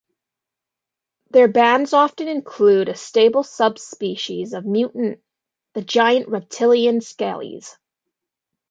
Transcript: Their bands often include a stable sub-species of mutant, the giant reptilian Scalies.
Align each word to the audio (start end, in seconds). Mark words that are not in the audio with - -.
Their 1.29 1.47
bands 1.47 1.93
often 1.93 2.27
include 2.27 2.89
a 2.89 2.95
stable 2.95 3.43
sub-species 3.43 4.53
of 4.53 4.65
mutant, 4.65 5.21
the 5.75 5.83
giant 5.83 6.27
reptilian 6.27 7.01
Scalies. 7.01 7.77